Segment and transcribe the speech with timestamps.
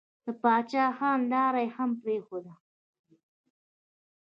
[0.25, 2.53] د پاچا خان لاره يې هم پرېښوده.